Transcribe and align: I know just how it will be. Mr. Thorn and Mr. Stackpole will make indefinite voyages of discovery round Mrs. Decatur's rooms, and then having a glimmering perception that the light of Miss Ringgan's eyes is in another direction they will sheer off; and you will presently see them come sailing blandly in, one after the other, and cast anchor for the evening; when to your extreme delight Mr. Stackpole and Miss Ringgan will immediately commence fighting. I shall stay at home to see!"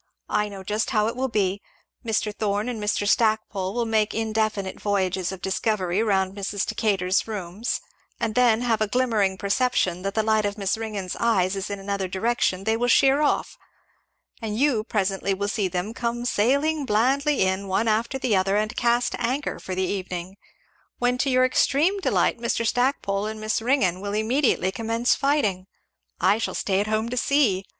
I 0.29 0.49
know 0.49 0.63
just 0.63 0.89
how 0.89 1.05
it 1.05 1.15
will 1.15 1.27
be. 1.27 1.61
Mr. 2.03 2.33
Thorn 2.35 2.67
and 2.67 2.81
Mr. 2.81 3.07
Stackpole 3.07 3.75
will 3.75 3.85
make 3.85 4.15
indefinite 4.15 4.81
voyages 4.81 5.31
of 5.31 5.43
discovery 5.43 6.01
round 6.01 6.35
Mrs. 6.35 6.65
Decatur's 6.65 7.27
rooms, 7.27 7.79
and 8.19 8.33
then 8.33 8.61
having 8.61 8.85
a 8.85 8.89
glimmering 8.89 9.37
perception 9.37 10.01
that 10.01 10.15
the 10.15 10.23
light 10.23 10.43
of 10.43 10.57
Miss 10.57 10.75
Ringgan's 10.75 11.15
eyes 11.19 11.55
is 11.55 11.69
in 11.69 11.77
another 11.77 12.07
direction 12.07 12.63
they 12.63 12.75
will 12.75 12.87
sheer 12.87 13.21
off; 13.21 13.59
and 14.41 14.57
you 14.57 14.77
will 14.77 14.83
presently 14.85 15.35
see 15.47 15.67
them 15.67 15.93
come 15.93 16.25
sailing 16.25 16.83
blandly 16.83 17.43
in, 17.43 17.67
one 17.67 17.87
after 17.87 18.17
the 18.17 18.35
other, 18.35 18.57
and 18.57 18.75
cast 18.75 19.13
anchor 19.19 19.59
for 19.59 19.75
the 19.75 19.83
evening; 19.85 20.35
when 20.97 21.19
to 21.19 21.29
your 21.29 21.45
extreme 21.45 21.99
delight 21.99 22.39
Mr. 22.39 22.65
Stackpole 22.65 23.27
and 23.27 23.39
Miss 23.39 23.61
Ringgan 23.61 24.01
will 24.01 24.15
immediately 24.15 24.71
commence 24.71 25.13
fighting. 25.13 25.67
I 26.19 26.39
shall 26.39 26.55
stay 26.55 26.79
at 26.79 26.87
home 26.87 27.09
to 27.09 27.17
see!" 27.17 27.65